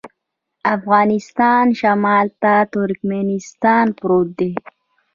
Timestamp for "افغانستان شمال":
0.77-2.27